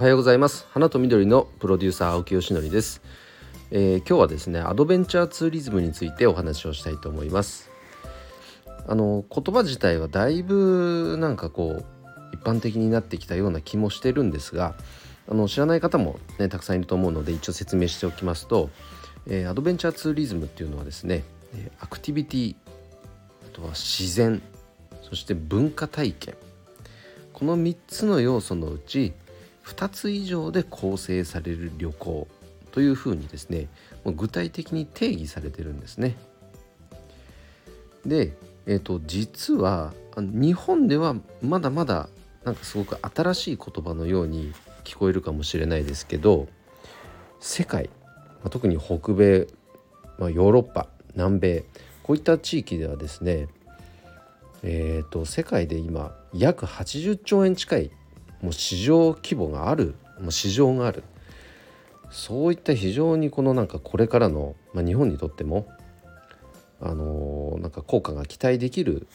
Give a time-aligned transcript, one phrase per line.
[0.00, 0.66] おはようございます。
[0.70, 3.02] 花と緑のプロデューサー青木よしのりです、
[3.70, 7.70] えー、今日はですねアドベンチャーツーリズムについてお話をしたいと思います。
[8.88, 11.84] あの言葉自体はだいぶなんかこう
[12.32, 14.74] 一般的になってきたような気もしてるんですが
[15.28, 18.70] あの知らない方もねたくさんいると思うので一応説明しておきますと、
[19.26, 21.24] えー、アドベンチャーツーリズムっていうのはですね
[21.78, 22.56] アクティビティ
[23.46, 24.40] あとは自然
[25.02, 26.36] そして文化体験。
[27.34, 29.12] この3つの要素のうち
[29.64, 32.28] 2つ以上で構成される旅行
[32.72, 33.68] というふうにですね
[34.04, 36.16] 具体的に定義されてるんですね。
[38.06, 38.34] で、
[38.66, 42.08] えーと、実は日本ではまだまだ
[42.44, 46.48] なんかすごく新しい言葉のように聞こえるかもしれないですけど
[47.40, 47.90] 世界、
[48.50, 49.46] 特に北米、
[50.18, 51.64] まあ、ヨーロッパ南米
[52.02, 53.48] こういった地域ではですね
[54.62, 57.90] えーと、世界で今約80兆円近い
[58.42, 61.02] もう市場規模があるもう市場がある
[62.10, 65.68] そういった非常にこのなんかこれからの、まあ、日本にとっても
[66.80, 69.06] あのー、なんか効果が期待できる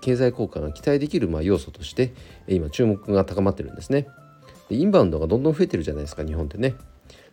[0.00, 2.12] 経済効果が期待できるまあ要素として
[2.48, 4.08] 今注目が高まってるんですね。
[4.68, 6.74] でインバウンドがどんどん増えてるじゃないですか日本ってね。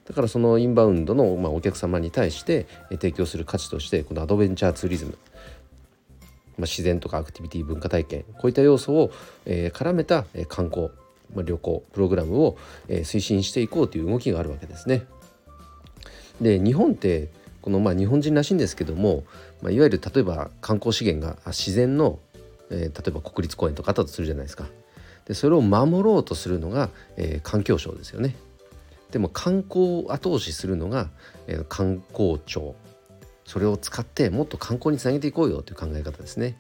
[0.06, 5.18] だからそのインバウンドのまあお客様に対して提供する価値としてこのアドベンチャーツーリズム
[6.58, 9.12] まあ、自然とかアクティビティ文化体験こういった要素を、
[9.46, 10.90] えー、絡めた観光、
[11.34, 15.06] まあ、旅行プログラムを、えー、推進していこうという動きがあるわけですね。
[16.42, 17.30] で日本って
[17.62, 19.24] このまあ日本人らしいんですけども、
[19.62, 22.20] まあ、いわゆる例えば観光資源が自然の、
[22.72, 24.66] えー、例えば国立公園とかあったとするじゃないですか。
[25.26, 28.36] でそれを守ろうとするのが、えー、環境省ですよね。
[29.12, 31.10] でも観光を後押しするのが、
[31.48, 32.76] えー、観光庁
[33.52, 36.56] それを使ってもっと観光につなげていこうよという考え方ですね。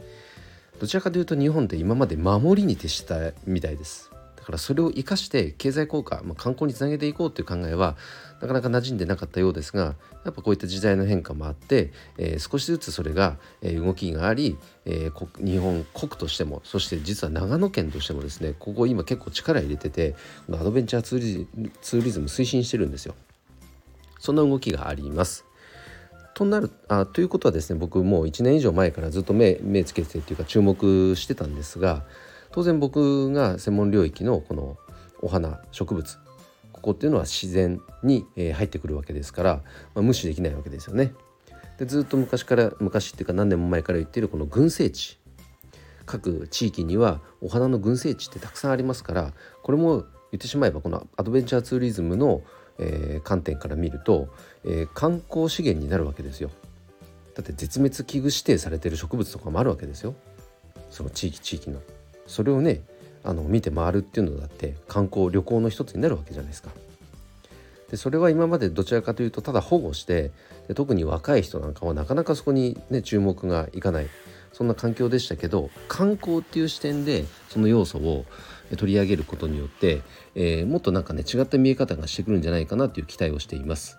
[0.81, 4.11] どちらかというと日本って今まで守りに徹したみたいです。
[4.35, 7.95] だからそれを生かして経済効果、まあ、観光につなげていこうという考えは
[8.41, 9.95] なかなか馴染んでなかったようですが
[10.25, 20.15] やっぱこういった時代の変化もあって、えー、少しずつそれが、え、動きがあり、えー、日本国としてもそして実は長野県としてもですねここ今結構力入れてて
[20.51, 23.15] アドベンチャーツーリズム推進してるんですよ。
[24.19, 25.45] そんな動きがあります。
[26.41, 32.03] となるあということはですね僕もう1年以上前からずっと目目つけてっていうか注目してたんですが
[32.51, 34.77] 当然僕が専門領域のこの
[35.21, 36.17] お花植物
[36.73, 39.61] ここっていうのは自然に入ってくるわけですから、
[39.93, 41.13] まあ、無視できないわけですよね。
[41.77, 45.19] でずっと昔から昔っていうか何年も前から言っているこの群生地
[46.07, 52.41] 各地域にはお花の群生地ってたくさんありますからこれも言ってしまえばこのアドベンチャーツーリズムの
[52.81, 54.27] えー、観点から見ると、
[54.65, 56.49] えー、観光資源になるわけですよ。
[57.35, 60.15] だって絶滅危惧指定されてる植物とかもあるわけですよ。
[60.89, 61.79] その地域地域の。
[62.27, 62.81] それをね
[63.23, 66.71] あの見て回るっていうのだって観光旅行の一つになるわけじゃないですか。
[67.89, 70.31] でそれは今までどちらかというとただ保護して
[70.67, 74.07] で特に若い人なんかはなかなかそこにね注目がいかない
[74.53, 78.25] そんな環境でしたけど観光っていう視点でその要素を
[78.77, 80.01] 取り上げることによって、
[80.35, 83.97] えー、もっとなんかね違った見え方がしてくるんじゃないかなという期待をしています。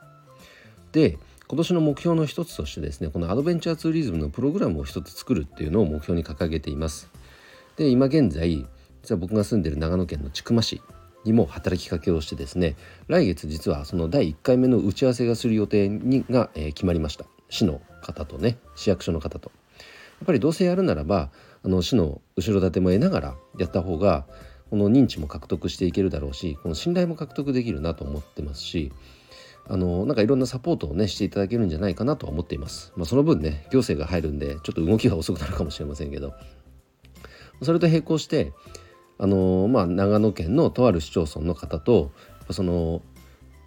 [0.93, 1.19] で
[1.49, 7.11] 今年の目標の一つとしてですねこのアドベンチャーツーリズムのプログラムを一つ作るっていうのを目標に掲げています。
[7.77, 8.67] で今現在
[9.03, 10.81] 実は僕が住んでる長野県の千曲市
[11.25, 12.77] にも働きかけをしてですね
[13.09, 19.53] 来月実はその第1回目の打ち合わせがする予定にが、えー、決まりました市の方とね市役所の方と
[20.21, 21.31] やっぱりどうせやるならば
[21.65, 24.25] あの市の後ろ盾も得ながらやった方が
[24.73, 28.91] この認知も獲得していけるだろうしこの信頼も獲得できるなと思ってますし
[29.69, 32.91] あのなんかいろんなサポートをねしていただけるんじゃないかなとは思っています。
[32.97, 36.33] まあ、その分ね行政が入るんでちょっと動きが遅くなるかもしれませんけど
[37.61, 38.55] それと並行して
[39.19, 42.11] あのまあ長野県のとある市町村の方と
[42.49, 43.03] その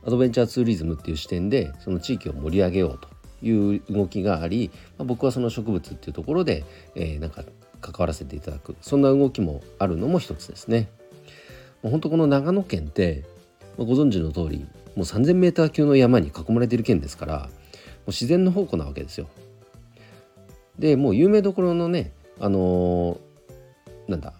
[0.04, 3.08] アドベンチャーツーリズムっていう視点でその地域を盛り上げようと
[3.46, 6.66] いう動きがあり、まあ、僕はその植物っていうところで、
[6.96, 7.44] えー、なんか
[7.82, 10.90] 関わらせていただくそんな動きもあるのも一つですね。
[11.84, 13.24] もう本当この長野県って
[13.78, 17.50] ご存知の通りもう 3,000m 級の山に囲まれている県ですからもう
[18.08, 19.28] 自然の宝庫なわけですよ。
[20.80, 24.34] でもう有名どころのねあのー、なんだ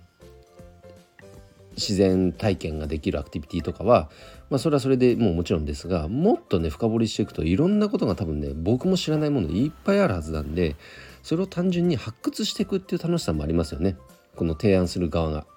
[1.76, 4.10] 自然体験ができるアクティビティとかは、
[4.50, 10.76] まあ、それはそれでもうもちろんですがもっとね深掘りしていくといろんなことが多分ね僕も知らないものいっぱいあるはずなんで
[11.26, 13.98] それを単純に発掘していくっていう楽しさもありますよね
[14.36, 15.48] この提案する側が。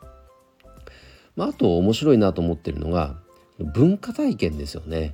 [1.36, 3.18] まあ、あと面白いなと思ってるのが
[3.58, 5.12] 文化体験ですよね。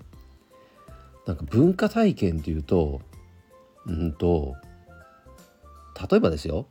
[1.27, 3.01] なんか文化体験っていうと
[3.87, 4.55] うんと
[6.09, 6.69] 例えばですよ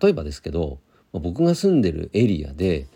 [0.00, 0.78] 例えばですけど
[1.12, 2.86] 僕が住んでるエリアで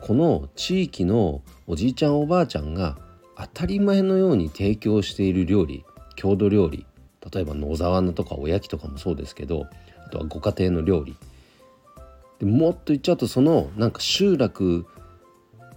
[0.00, 2.98] この地域のおじいちゃんおばあちゃんが
[3.36, 5.84] 当たり前のように提供している料理
[6.16, 6.86] 郷土料理
[7.32, 9.66] 例えば野沢菜とかおやきとかもそうですけど
[10.06, 11.16] あとはご家庭の料理
[12.38, 14.86] でもっと言っちゃうとそのなんか集落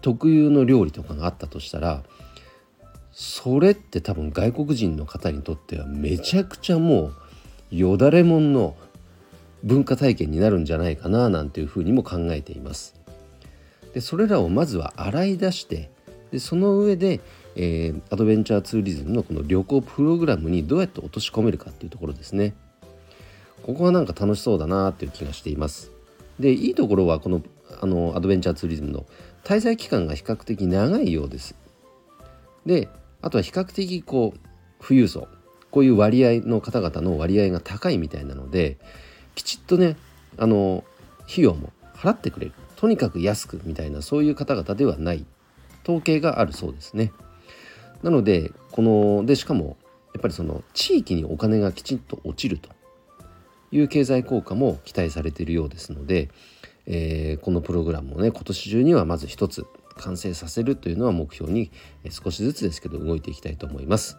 [0.01, 2.03] 特有の料理とかがあったとしたら
[3.11, 7.11] それって多分外国人の方にとってはめちゃくちゃも
[7.71, 8.75] うよだれもんの
[9.63, 12.95] 文化体験になるんじゃないかななんていうふうにも考えています。
[13.93, 15.89] でそれらをまずは洗い出して
[16.31, 17.21] でその上で、
[17.61, 22.53] えー、アドベンチャーツーリズムのこの旅行プログラムにどうやって落とし込めるかっていうところですね。
[23.63, 25.91] ここはなんか楽しそうだなっていう気がしています。
[26.39, 27.41] でいいところはこの
[27.81, 29.05] あのアドベンチャーツーリズムの
[29.43, 31.53] 滞在期間が比較的長いようです。
[32.65, 32.87] で
[33.21, 34.39] あとは比較的こう
[34.81, 35.27] 富裕層
[35.69, 38.77] こういう割合の方々の割合が高いみたいなので
[39.35, 39.97] きちっとね
[40.37, 40.85] あの
[41.29, 45.25] 費用も払ってくれるとにかく安くみたいなそういう方々ではない
[45.83, 47.11] 統計があるそうですね。
[48.03, 49.77] なのでこのでしかも
[50.13, 52.69] やっぱりその地域にお金がきちんと落ちると
[53.71, 56.29] いう経済効果も期待されているようですので、
[56.87, 59.65] えー、このプログラムをね今年中にはまず一つ
[59.97, 61.71] 完成させるというのは目標に
[62.09, 64.17] 少しずつですけど動いていきたいと思います。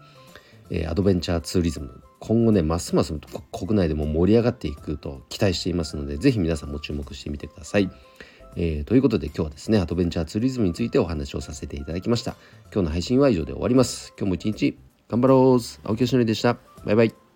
[0.71, 3.13] えー、アドベンチャーツーリズム今後ねますます
[3.51, 7.91] 国内でも盛り上がっていくと期待していますので是非皆さんも注目してみてください。
[8.57, 12.37] えー、ということで今日はですねアドベンチャーツーリズムについてお話をさせていただきました。
[12.73, 14.13] 今日の配信は以上で終わります。
[14.19, 15.61] 今日も一日頑張ろう。
[15.85, 16.57] 青木よしのりでした。
[16.85, 17.30] バイバイ。